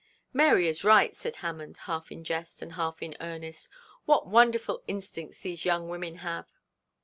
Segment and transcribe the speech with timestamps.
[0.33, 3.69] 'Mary is right,' said Hammond, half in jest and half in earnest.
[4.05, 6.49] 'What wonderful instincts these young women have.'